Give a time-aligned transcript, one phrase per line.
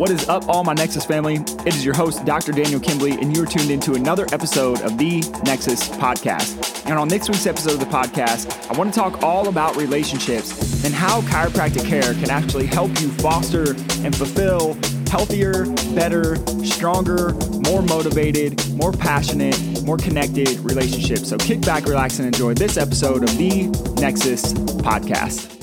[0.00, 1.34] What is up, all my Nexus family?
[1.66, 2.52] It is your host, Dr.
[2.52, 6.86] Daniel Kimbley, and you're tuned into another episode of the Nexus Podcast.
[6.86, 10.86] And on next week's episode of the podcast, I want to talk all about relationships
[10.86, 14.72] and how chiropractic care can actually help you foster and fulfill
[15.10, 17.34] healthier, better, stronger,
[17.68, 21.28] more motivated, more passionate, more connected relationships.
[21.28, 23.66] So kick back, relax, and enjoy this episode of the
[24.00, 25.59] Nexus Podcast.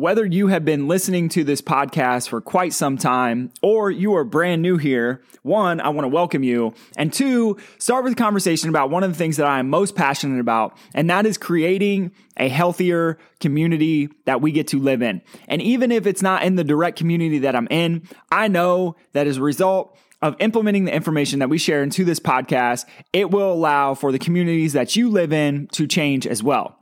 [0.00, 4.24] Whether you have been listening to this podcast for quite some time or you are
[4.24, 6.72] brand new here, one, I want to welcome you.
[6.96, 9.94] And two, start with a conversation about one of the things that I am most
[9.94, 15.20] passionate about, and that is creating a healthier community that we get to live in.
[15.48, 19.26] And even if it's not in the direct community that I'm in, I know that
[19.26, 23.52] as a result, of implementing the information that we share into this podcast, it will
[23.52, 26.79] allow for the communities that you live in to change as well.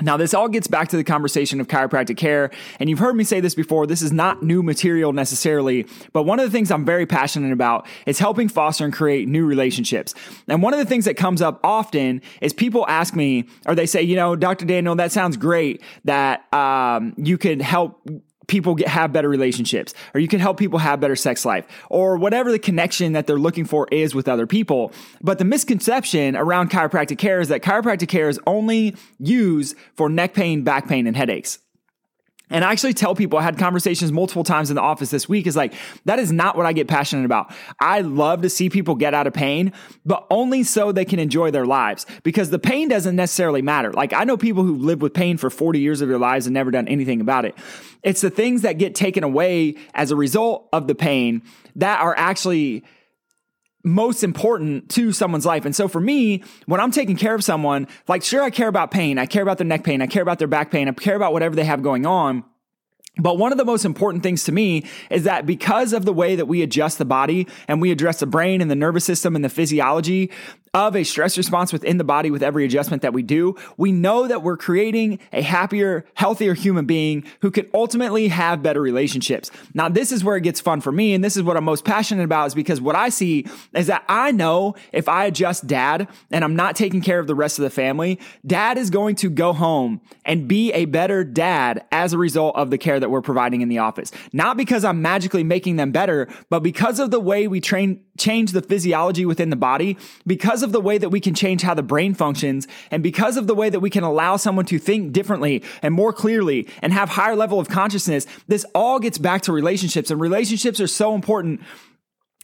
[0.00, 2.50] Now, this all gets back to the conversation of chiropractic care.
[2.80, 3.86] And you've heard me say this before.
[3.86, 7.86] This is not new material necessarily, but one of the things I'm very passionate about
[8.06, 10.14] is helping foster and create new relationships.
[10.48, 13.86] And one of the things that comes up often is people ask me, or they
[13.86, 14.64] say, you know, Dr.
[14.64, 18.00] Daniel, that sounds great that um, you could help
[18.52, 22.16] people get, have better relationships or you can help people have better sex life or
[22.16, 24.92] whatever the connection that they're looking for is with other people.
[25.22, 30.34] But the misconception around chiropractic care is that chiropractic care is only used for neck
[30.34, 31.58] pain, back pain, and headaches.
[32.52, 35.46] And I actually tell people, I had conversations multiple times in the office this week,
[35.46, 37.52] is like, that is not what I get passionate about.
[37.80, 39.72] I love to see people get out of pain,
[40.04, 43.92] but only so they can enjoy their lives because the pain doesn't necessarily matter.
[43.92, 46.54] Like, I know people who live with pain for 40 years of their lives and
[46.54, 47.56] never done anything about it.
[48.02, 51.42] It's the things that get taken away as a result of the pain
[51.76, 52.84] that are actually
[53.84, 55.64] most important to someone's life.
[55.64, 58.90] And so for me, when I'm taking care of someone, like sure, I care about
[58.90, 59.18] pain.
[59.18, 60.00] I care about their neck pain.
[60.00, 60.88] I care about their back pain.
[60.88, 62.44] I care about whatever they have going on.
[63.18, 66.34] But one of the most important things to me is that because of the way
[66.34, 69.44] that we adjust the body and we address the brain and the nervous system and
[69.44, 70.30] the physiology
[70.74, 74.26] of a stress response within the body with every adjustment that we do, we know
[74.26, 79.50] that we're creating a happier, healthier human being who can ultimately have better relationships.
[79.74, 81.12] Now, this is where it gets fun for me.
[81.12, 84.02] And this is what I'm most passionate about is because what I see is that
[84.08, 87.64] I know if I adjust dad and I'm not taking care of the rest of
[87.64, 92.18] the family, dad is going to go home and be a better dad as a
[92.18, 94.10] result of the care that we're providing in the office.
[94.32, 98.52] Not because I'm magically making them better, but because of the way we train, change
[98.52, 101.82] the physiology within the body, because of the way that we can change how the
[101.82, 105.62] brain functions, and because of the way that we can allow someone to think differently
[105.82, 110.10] and more clearly and have higher level of consciousness, this all gets back to relationships.
[110.10, 111.60] And relationships are so important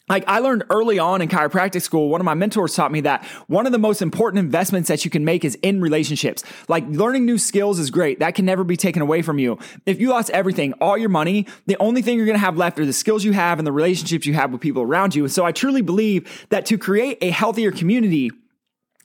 [0.09, 3.25] like I learned early on in chiropractic school, one of my mentors taught me that
[3.47, 6.45] one of the most important investments that you can make is in relationships.
[6.69, 8.19] Like learning new skills is great.
[8.21, 9.59] That can never be taken away from you.
[9.87, 12.79] If you lost everything, all your money, the only thing you're going to have left
[12.79, 15.29] are the skills you have and the relationships you have with people around you.
[15.29, 18.31] So I truly believe that to create a healthier community,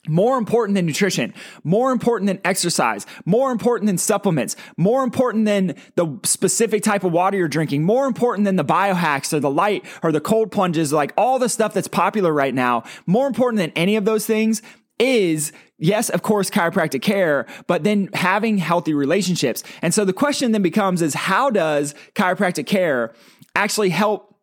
[0.08, 1.32] more important than nutrition,
[1.62, 7.12] more important than exercise, more important than supplements, more important than the specific type of
[7.12, 10.92] water you're drinking, more important than the biohacks or the light or the cold plunges,
[10.92, 14.62] like all the stuff that's popular right now, more important than any of those things
[14.98, 19.62] is yes, of course, chiropractic care, but then having healthy relationships.
[19.82, 23.12] And so the question then becomes is how does chiropractic care
[23.56, 24.33] actually help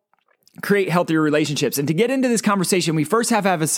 [0.60, 1.78] create healthier relationships.
[1.78, 3.68] And to get into this conversation, we first have, to have a,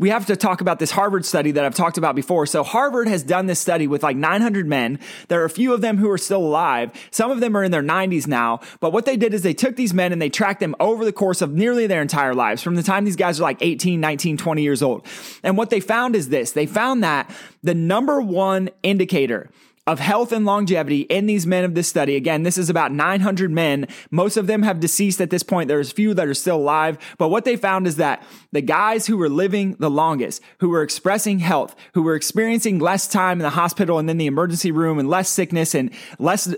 [0.00, 2.44] we have to talk about this Harvard study that I've talked about before.
[2.46, 4.98] So Harvard has done this study with like 900 men.
[5.28, 6.90] There are a few of them who are still alive.
[7.12, 8.60] Some of them are in their 90s now.
[8.80, 11.12] But what they did is they took these men and they tracked them over the
[11.12, 14.36] course of nearly their entire lives from the time these guys are like 18, 19,
[14.36, 15.06] 20 years old.
[15.44, 16.50] And what they found is this.
[16.50, 17.30] They found that
[17.62, 19.50] the number one indicator
[19.86, 22.16] of health and longevity in these men of this study.
[22.16, 23.86] Again, this is about 900 men.
[24.10, 25.68] Most of them have deceased at this point.
[25.68, 26.96] There's few that are still alive.
[27.18, 30.82] But what they found is that the guys who were living the longest, who were
[30.82, 34.98] expressing health, who were experiencing less time in the hospital and then the emergency room
[34.98, 36.54] and less sickness and less,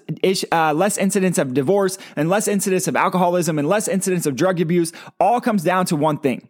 [0.53, 4.61] uh, less incidents of divorce and less incidents of alcoholism and less incidents of drug
[4.61, 6.49] abuse all comes down to one thing.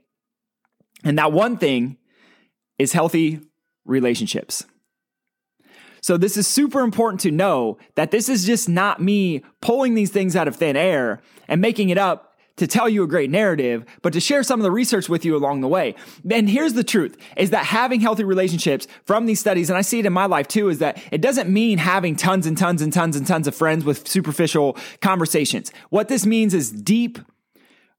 [1.04, 1.96] And that one thing
[2.78, 3.40] is healthy
[3.86, 4.64] relationships.
[6.06, 10.08] So this is super important to know that this is just not me pulling these
[10.08, 13.84] things out of thin air and making it up to tell you a great narrative,
[14.02, 15.96] but to share some of the research with you along the way.
[16.30, 19.98] And here's the truth is that having healthy relationships from these studies, and I see
[19.98, 22.92] it in my life too, is that it doesn't mean having tons and tons and
[22.92, 25.72] tons and tons of friends with superficial conversations.
[25.90, 27.18] What this means is deep,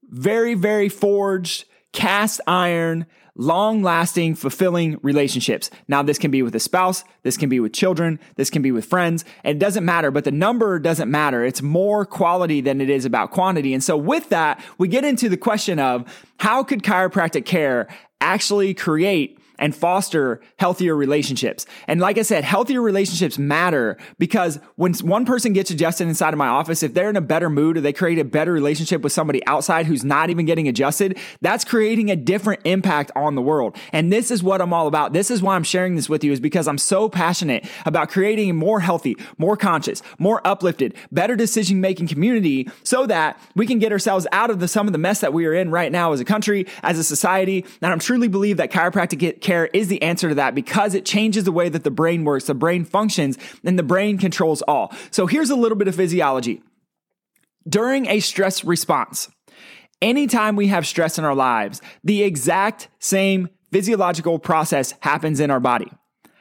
[0.03, 3.05] very, very forged, cast iron,
[3.37, 5.69] long lasting, fulfilling relationships.
[5.87, 8.71] Now, this can be with a spouse, this can be with children, this can be
[8.71, 9.23] with friends.
[9.43, 11.45] It doesn't matter, but the number doesn't matter.
[11.45, 13.73] It's more quality than it is about quantity.
[13.73, 17.87] And so with that, we get into the question of how could chiropractic care
[18.19, 21.65] actually create and foster healthier relationships.
[21.87, 26.37] And like I said, healthier relationships matter because when one person gets adjusted inside of
[26.37, 29.11] my office, if they're in a better mood or they create a better relationship with
[29.11, 33.75] somebody outside who's not even getting adjusted, that's creating a different impact on the world.
[33.91, 35.13] And this is what I'm all about.
[35.13, 38.49] This is why I'm sharing this with you is because I'm so passionate about creating
[38.49, 43.79] a more healthy, more conscious, more uplifted, better decision making community so that we can
[43.79, 46.11] get ourselves out of the, some of the mess that we are in right now
[46.11, 47.65] as a country, as a society.
[47.81, 51.45] And I'm truly believe that chiropractic care is the answer to that because it changes
[51.45, 54.93] the way that the brain works, the brain functions, and the brain controls all.
[55.09, 56.61] So here's a little bit of physiology.
[57.67, 59.29] During a stress response,
[60.01, 65.59] anytime we have stress in our lives, the exact same physiological process happens in our
[65.59, 65.91] body.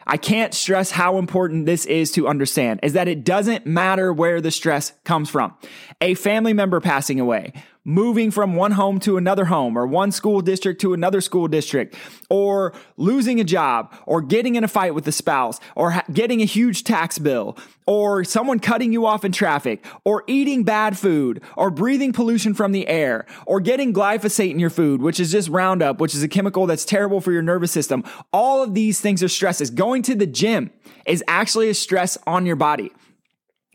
[0.08, 4.40] I can't stress how important this is to understand is that it doesn't matter where
[4.40, 5.54] the stress comes from.
[6.00, 7.52] A family member passing away,
[7.86, 11.94] moving from one home to another home or one school district to another school district
[12.28, 16.42] or losing a job or getting in a fight with a spouse or ha- getting
[16.42, 17.56] a huge tax bill
[17.86, 22.72] or someone cutting you off in traffic or eating bad food or breathing pollution from
[22.72, 26.28] the air or getting glyphosate in your food, which is just Roundup, which is a
[26.28, 28.02] chemical that's terrible for your nervous system.
[28.32, 29.70] All of these things are stresses.
[29.70, 30.72] Going to the gym
[31.06, 32.90] is actually a stress on your body.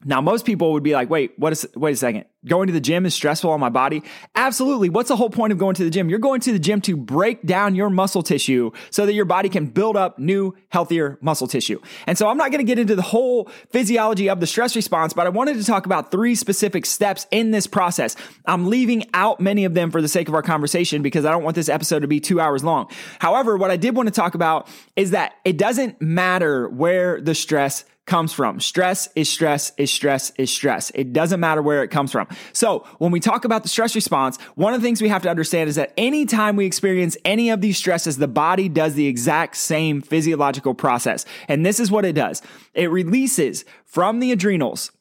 [0.03, 2.25] Now, most people would be like, wait, what is, wait a second.
[2.48, 4.01] Going to the gym is stressful on my body?
[4.33, 4.89] Absolutely.
[4.89, 6.09] What's the whole point of going to the gym?
[6.09, 9.48] You're going to the gym to break down your muscle tissue so that your body
[9.48, 11.80] can build up new, healthier muscle tissue.
[12.07, 15.13] And so I'm not going to get into the whole physiology of the stress response,
[15.13, 18.15] but I wanted to talk about three specific steps in this process.
[18.48, 21.44] I'm leaving out many of them for the sake of our conversation because I don't
[21.44, 22.89] want this episode to be two hours long.
[23.19, 27.36] However, what I did want to talk about is that it doesn't matter where the
[27.36, 28.60] stress comes from.
[28.60, 30.92] Stress is stress is stress is stress.
[30.94, 32.28] It doesn't matter where it comes from.
[32.52, 35.30] So when we talk about the stress response, one of the things we have to
[35.30, 39.56] understand is that anytime we experience any of these stresses, the body does the exact
[39.56, 41.24] same physiological process.
[41.48, 42.42] And this is what it does.
[42.74, 44.92] It releases from the adrenals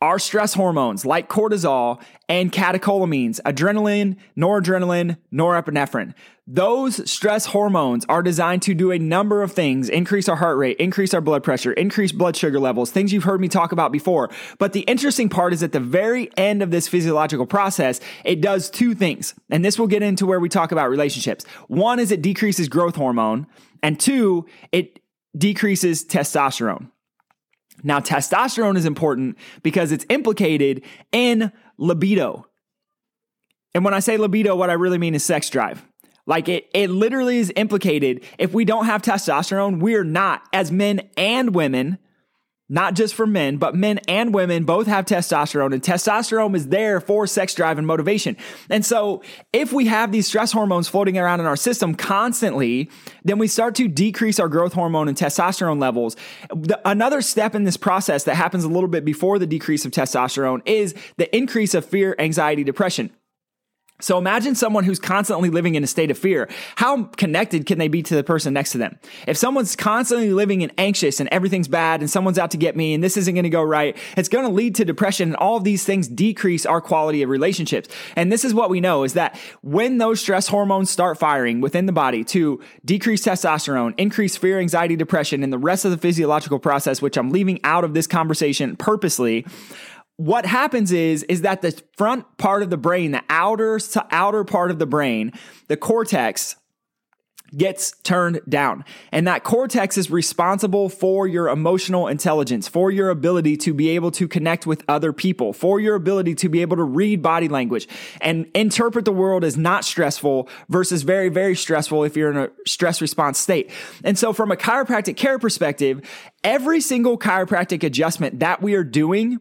[0.00, 6.14] our stress hormones like cortisol and catecholamines, adrenaline, noradrenaline, norepinephrine.
[6.46, 10.78] Those stress hormones are designed to do a number of things increase our heart rate,
[10.78, 14.30] increase our blood pressure, increase blood sugar levels, things you've heard me talk about before.
[14.58, 18.68] But the interesting part is at the very end of this physiological process, it does
[18.68, 19.34] two things.
[19.50, 21.44] And this will get into where we talk about relationships.
[21.68, 23.46] One is it decreases growth hormone,
[23.82, 24.98] and two, it
[25.36, 26.90] decreases testosterone.
[27.82, 30.82] Now, testosterone is important because it's implicated
[31.12, 32.46] in libido.
[33.74, 35.84] And when I say libido, what I really mean is sex drive.
[36.26, 38.24] Like it, it literally is implicated.
[38.38, 41.98] If we don't have testosterone, we're not, as men and women,
[42.70, 47.00] not just for men, but men and women both have testosterone, and testosterone is there
[47.00, 48.36] for sex drive and motivation.
[48.70, 49.22] And so,
[49.52, 52.88] if we have these stress hormones floating around in our system constantly,
[53.24, 56.16] then we start to decrease our growth hormone and testosterone levels.
[56.54, 59.90] The, another step in this process that happens a little bit before the decrease of
[59.90, 63.10] testosterone is the increase of fear, anxiety, depression.
[64.00, 66.48] So imagine someone who's constantly living in a state of fear.
[66.76, 68.98] How connected can they be to the person next to them?
[69.26, 72.94] If someone's constantly living in anxious and everything's bad and someone's out to get me
[72.94, 75.56] and this isn't going to go right, it's going to lead to depression and all
[75.56, 77.88] of these things decrease our quality of relationships.
[78.16, 81.86] And this is what we know is that when those stress hormones start firing within
[81.86, 86.58] the body to decrease testosterone, increase fear, anxiety, depression, and the rest of the physiological
[86.58, 89.46] process, which I'm leaving out of this conversation purposely,
[90.20, 94.70] what happens is is that the front part of the brain, the outer outer part
[94.70, 95.32] of the brain,
[95.68, 96.56] the cortex
[97.56, 98.84] gets turned down.
[99.12, 104.10] And that cortex is responsible for your emotional intelligence, for your ability to be able
[104.12, 107.88] to connect with other people, for your ability to be able to read body language
[108.20, 112.50] and interpret the world as not stressful versus very, very stressful if you're in a
[112.66, 113.70] stress response state.
[114.04, 116.02] And so from a chiropractic care perspective,
[116.44, 119.40] every single chiropractic adjustment that we are doing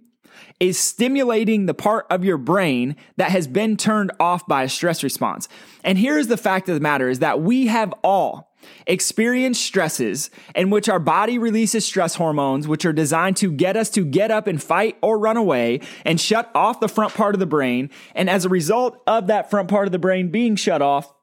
[0.60, 5.04] is stimulating the part of your brain that has been turned off by a stress
[5.04, 5.48] response.
[5.84, 8.50] And here's the fact of the matter is that we have all
[8.88, 13.90] experienced stresses in which our body releases stress hormones, which are designed to get us
[13.92, 17.40] to get up and fight or run away and shut off the front part of
[17.40, 17.90] the brain.
[18.16, 21.14] And as a result of that front part of the brain being shut off,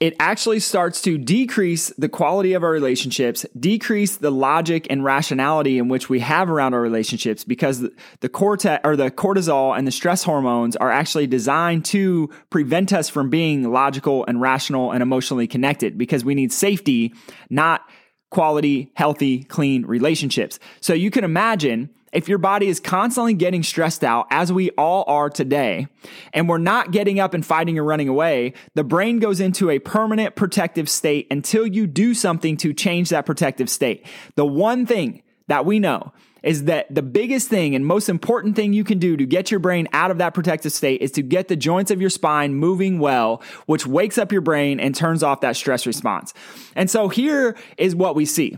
[0.00, 5.76] it actually starts to decrease the quality of our relationships, decrease the logic and rationality
[5.76, 7.86] in which we have around our relationships because
[8.20, 13.10] the cortex or the cortisol and the stress hormones are actually designed to prevent us
[13.10, 17.12] from being logical and rational and emotionally connected because we need safety,
[17.50, 17.82] not
[18.30, 20.58] quality, healthy, clean relationships.
[20.80, 25.04] So you can imagine if your body is constantly getting stressed out, as we all
[25.06, 25.86] are today,
[26.32, 29.78] and we're not getting up and fighting or running away, the brain goes into a
[29.78, 34.04] permanent protective state until you do something to change that protective state.
[34.34, 36.12] The one thing that we know
[36.42, 39.60] is that the biggest thing and most important thing you can do to get your
[39.60, 42.98] brain out of that protective state is to get the joints of your spine moving
[42.98, 46.32] well, which wakes up your brain and turns off that stress response.
[46.74, 48.56] And so here is what we see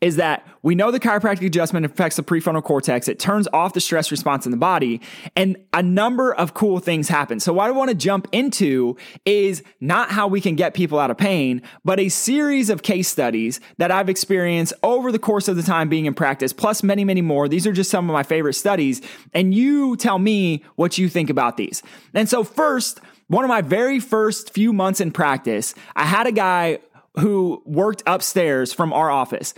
[0.00, 3.08] is that we know the chiropractic adjustment affects the prefrontal cortex.
[3.08, 5.00] It turns off the stress response in the body,
[5.34, 7.40] and a number of cool things happen.
[7.40, 11.10] So, what I want to jump into is not how we can get people out
[11.10, 15.56] of pain, but a series of case studies that I've experienced over the course of
[15.56, 17.48] the time being in practice, plus many, many more.
[17.48, 19.02] These are just some of my favorite studies,
[19.34, 21.82] and you tell me what you think about these.
[22.14, 26.32] And so, first, one of my very first few months in practice, I had a
[26.32, 26.78] guy
[27.18, 29.54] who worked upstairs from our office.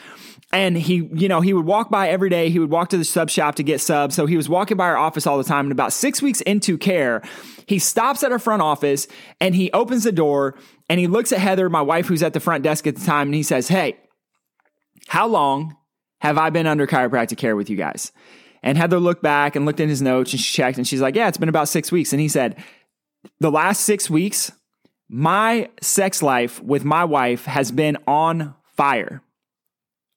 [0.52, 2.50] And he, you know, he would walk by every day.
[2.50, 4.16] He would walk to the sub shop to get subs.
[4.16, 5.66] So he was walking by our office all the time.
[5.66, 7.22] And about six weeks into care,
[7.66, 9.06] he stops at our front office
[9.40, 10.56] and he opens the door
[10.88, 13.28] and he looks at Heather, my wife, who's at the front desk at the time,
[13.28, 13.96] and he says, Hey,
[15.06, 15.76] how long
[16.20, 18.10] have I been under chiropractic care with you guys?
[18.64, 21.14] And Heather looked back and looked in his notes and she checked and she's like,
[21.14, 22.12] Yeah, it's been about six weeks.
[22.12, 22.56] And he said,
[23.38, 24.50] The last six weeks,
[25.12, 29.22] my sex life with my wife has been on fire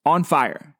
[0.05, 0.75] on fire.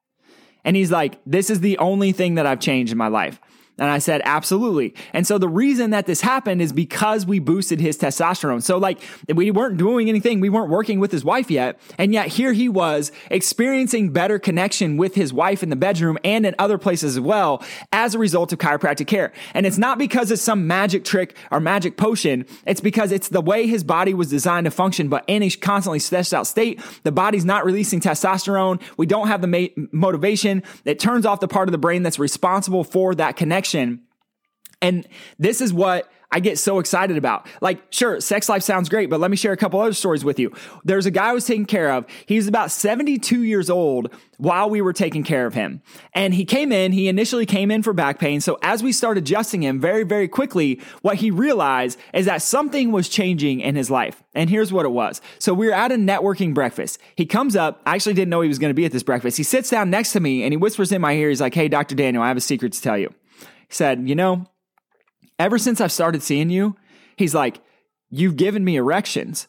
[0.66, 3.40] And he's like, This is the only thing that I've changed in my life.
[3.80, 4.94] And I said, absolutely.
[5.14, 8.62] And so the reason that this happened is because we boosted his testosterone.
[8.62, 10.40] So like we weren't doing anything.
[10.40, 11.80] We weren't working with his wife yet.
[11.98, 16.46] And yet here he was experiencing better connection with his wife in the bedroom and
[16.46, 19.34] in other places as well as a result of chiropractic care.
[19.56, 22.46] And it's not because it's some magic trick or magic potion.
[22.68, 25.10] It's because it's the way his body was designed to function.
[25.10, 28.80] But in a constantly stressed out state, the body's not releasing testosterone.
[28.98, 30.62] We don't have the ma- motivation.
[30.86, 34.02] It turns off the part of the brain that's responsible for that connection connection.
[34.82, 35.08] And
[35.40, 37.48] this is what I get so excited about.
[37.62, 40.40] Like, sure, sex life sounds great, but let me share a couple other stories with
[40.40, 40.52] you.
[40.84, 42.08] There's a guy I was taking care of.
[42.26, 45.84] He was about 72 years old while we were taking care of him.
[46.16, 48.42] And he came in, he initially came in for back pain.
[48.42, 52.92] So as we started adjusting him very, very quickly, what he realized is that something
[52.92, 54.24] was changing in his life.
[54.34, 55.22] And here's what it was.
[55.38, 56.98] So we were at a networking breakfast.
[57.16, 57.80] He comes up.
[57.86, 59.38] I actually didn't know he was going to be at this breakfast.
[59.38, 61.30] He sits down next to me and he whispers in my ear.
[61.30, 61.94] He's like, Hey, Dr.
[61.94, 63.14] Daniel, I have a secret to tell you
[63.74, 64.46] said, You know,
[65.40, 66.76] ever since I've started seeing you,
[67.16, 67.62] he's like,
[68.10, 69.48] You've given me erections.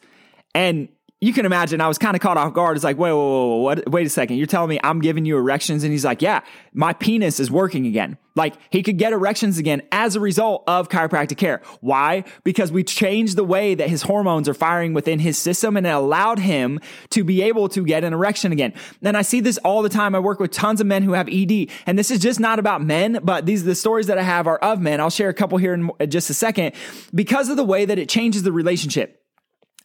[0.54, 0.88] And
[1.20, 2.76] you can imagine I was kind of caught off guard.
[2.76, 4.36] It's like, wait, wait, wait, wait, wait a second.
[4.36, 5.82] You're telling me I'm giving you erections?
[5.82, 6.40] And he's like, yeah,
[6.74, 8.18] my penis is working again.
[8.36, 11.62] Like he could get erections again as a result of chiropractic care.
[11.80, 12.24] Why?
[12.42, 15.90] Because we changed the way that his hormones are firing within his system and it
[15.90, 16.80] allowed him
[17.10, 18.74] to be able to get an erection again.
[19.02, 20.14] And I see this all the time.
[20.14, 22.82] I work with tons of men who have ED and this is just not about
[22.82, 25.00] men, but these, the stories that I have are of men.
[25.00, 26.74] I'll share a couple here in just a second
[27.14, 29.23] because of the way that it changes the relationship.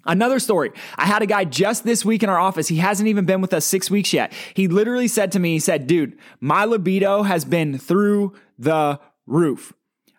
[0.09, 0.71] Another story.
[0.95, 2.67] I had a guy just this week in our office.
[2.67, 4.33] He hasn't even been with us six weeks yet.
[4.55, 9.71] He literally said to me, he said, dude, my libido has been through the roof.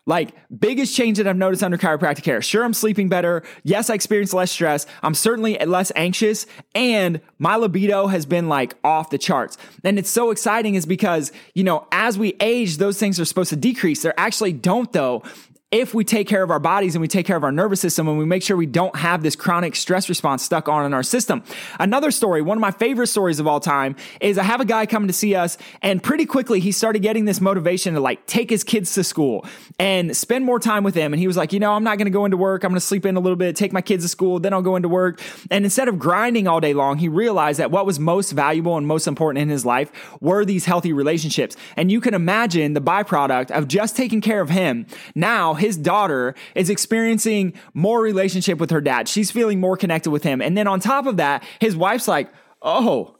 [0.06, 2.40] Like, biggest change that I've noticed under chiropractic care.
[2.40, 3.42] Sure, I'm sleeping better.
[3.64, 4.86] Yes, I experience less stress.
[5.02, 9.58] I'm certainly less anxious and my libido has been like off the charts.
[9.82, 13.50] And it's so exciting is because, you know, as we age, those things are supposed
[13.50, 14.02] to decrease.
[14.02, 15.22] They actually don't though
[15.70, 18.08] if we take care of our bodies and we take care of our nervous system
[18.08, 21.04] and we make sure we don't have this chronic stress response stuck on in our
[21.04, 21.44] system.
[21.78, 24.86] Another story, one of my favorite stories of all time is I have a guy
[24.86, 28.50] coming to see us and pretty quickly he started getting this motivation to like take
[28.50, 29.46] his kids to school
[29.78, 31.12] and spend more time with them.
[31.12, 32.64] And he was like, you know, I'm not going to go into work.
[32.64, 34.62] I'm going to sleep in a little bit, take my kids to school, then I'll
[34.62, 35.22] go into work.
[35.52, 38.88] And instead of grinding all day long, he realized that what was most valuable and
[38.88, 41.56] most important in his life were these healthy relationships.
[41.76, 44.86] And you can imagine the byproduct of just taking care of him.
[45.14, 49.08] Now his daughter is experiencing more relationship with her dad.
[49.08, 50.40] She's feeling more connected with him.
[50.40, 53.16] And then on top of that, his wife's like, oh,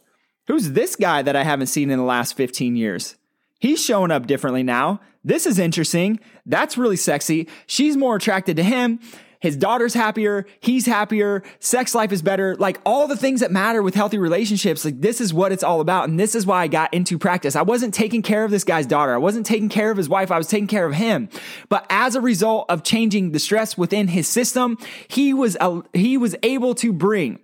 [0.46, 3.16] who's this guy that I haven't seen in the last 15 years?
[3.58, 5.00] He's showing up differently now.
[5.22, 6.18] This is interesting.
[6.46, 7.48] That's really sexy.
[7.66, 9.00] She's more attracted to him.
[9.40, 13.82] His daughter's happier, he's happier, sex life is better, like all the things that matter
[13.82, 14.84] with healthy relationships.
[14.84, 16.08] Like this is what it's all about.
[16.08, 17.56] And this is why I got into practice.
[17.56, 19.14] I wasn't taking care of this guy's daughter.
[19.14, 20.30] I wasn't taking care of his wife.
[20.30, 21.28] I was taking care of him.
[21.68, 24.78] But as a result of changing the stress within his system,
[25.08, 27.40] he was, uh, he was able to bring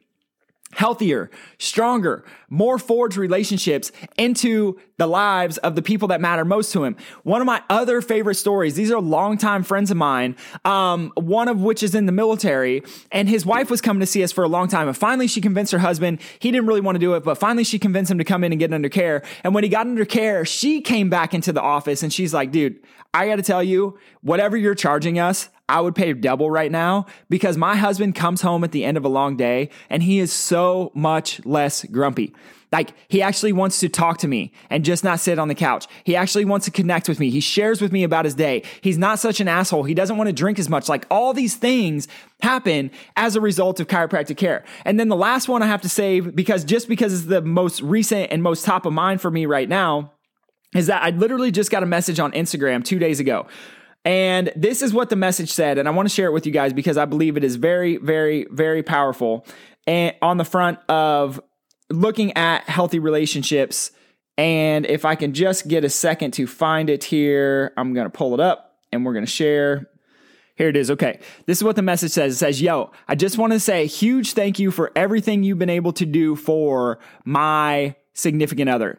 [0.76, 6.84] healthier, stronger, more forged relationships into the lives of the people that matter most to
[6.84, 6.94] him.
[7.22, 11.62] One of my other favorite stories, these are longtime friends of mine, um, one of
[11.62, 14.48] which is in the military, and his wife was coming to see us for a
[14.48, 14.86] long time.
[14.86, 17.64] And finally, she convinced her husband, he didn't really want to do it, but finally,
[17.64, 19.22] she convinced him to come in and get under care.
[19.44, 22.52] And when he got under care, she came back into the office and she's like,
[22.52, 22.78] dude,
[23.14, 27.06] I got to tell you, whatever you're charging us, I would pay double right now
[27.28, 30.32] because my husband comes home at the end of a long day and he is
[30.32, 32.32] so much less grumpy.
[32.72, 35.86] Like he actually wants to talk to me and just not sit on the couch.
[36.04, 37.30] He actually wants to connect with me.
[37.30, 38.62] He shares with me about his day.
[38.80, 39.84] He's not such an asshole.
[39.84, 40.88] He doesn't want to drink as much.
[40.88, 42.06] Like all these things
[42.42, 44.64] happen as a result of chiropractic care.
[44.84, 47.80] And then the last one I have to save because just because it's the most
[47.82, 50.12] recent and most top of mind for me right now
[50.74, 53.46] is that I literally just got a message on Instagram two days ago
[54.06, 55.76] and this is what the message said.
[55.76, 57.96] And I want to share it with you guys because I believe it is very,
[57.96, 59.44] very, very powerful.
[59.86, 61.40] And on the front of
[61.90, 63.90] looking at healthy relationships.
[64.38, 68.10] And if I can just get a second to find it here, I'm going to
[68.10, 69.88] pull it up and we're going to share.
[70.56, 70.90] Here it is.
[70.90, 71.20] Okay.
[71.46, 72.34] This is what the message says.
[72.34, 75.58] It says, Yo, I just want to say a huge thank you for everything you've
[75.58, 78.98] been able to do for my significant other.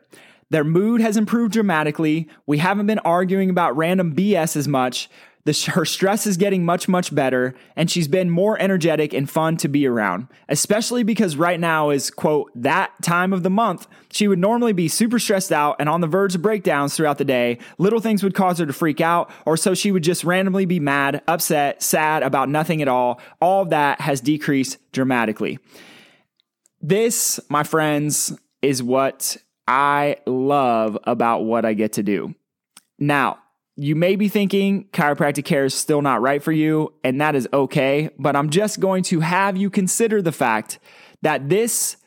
[0.50, 2.28] Their mood has improved dramatically.
[2.46, 5.10] We haven't been arguing about random BS as much.
[5.48, 9.56] The, her stress is getting much, much better, and she's been more energetic and fun
[9.58, 13.88] to be around, especially because right now is, quote, that time of the month.
[14.12, 17.24] She would normally be super stressed out and on the verge of breakdowns throughout the
[17.24, 17.60] day.
[17.78, 20.82] Little things would cause her to freak out, or so she would just randomly be
[20.82, 23.22] mad, upset, sad about nothing at all.
[23.40, 25.60] All of that has decreased dramatically.
[26.82, 29.38] This, my friends, is what
[29.68, 32.34] I love about what I get to do.
[32.98, 33.40] Now,
[33.76, 37.48] you may be thinking chiropractic care is still not right for you, and that is
[37.54, 40.80] okay, but I'm just going to have you consider the fact
[41.22, 41.98] that this,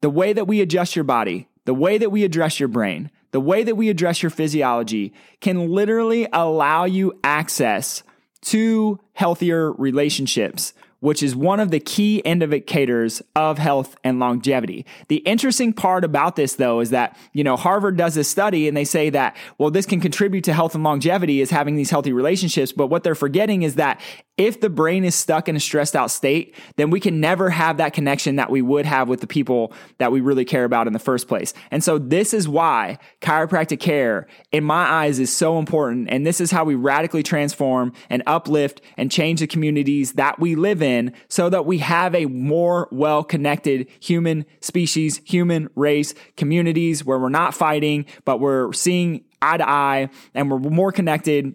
[0.00, 3.40] the way that we adjust your body, the way that we address your brain, the
[3.40, 8.02] way that we address your physiology can literally allow you access
[8.42, 14.86] to healthier relationships which is one of the key indicators of health and longevity.
[15.08, 18.76] The interesting part about this though is that, you know, Harvard does this study and
[18.76, 22.12] they say that, well, this can contribute to health and longevity is having these healthy
[22.12, 22.70] relationships.
[22.70, 24.00] But what they're forgetting is that
[24.38, 27.78] if the brain is stuck in a stressed out state, then we can never have
[27.78, 30.92] that connection that we would have with the people that we really care about in
[30.92, 31.52] the first place.
[31.70, 36.08] And so this is why chiropractic care, in my eyes, is so important.
[36.10, 40.54] And this is how we radically transform and uplift and change the communities that we
[40.54, 40.91] live in
[41.28, 47.28] so that we have a more well connected human species, human race, communities where we're
[47.28, 51.54] not fighting, but we're seeing eye to eye and we're more connected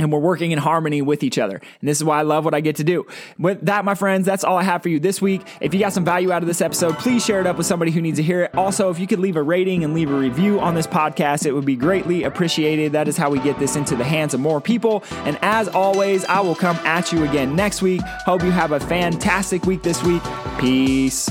[0.00, 1.56] and we're working in harmony with each other.
[1.56, 3.06] And this is why I love what I get to do.
[3.38, 5.42] With that, my friends, that's all I have for you this week.
[5.60, 7.90] If you got some value out of this episode, please share it up with somebody
[7.90, 8.54] who needs to hear it.
[8.54, 11.52] Also, if you could leave a rating and leave a review on this podcast, it
[11.52, 12.92] would be greatly appreciated.
[12.92, 15.04] That is how we get this into the hands of more people.
[15.24, 18.00] And as always, I will come at you again next week.
[18.24, 20.22] Hope you have a fantastic week this week.
[20.58, 21.30] Peace.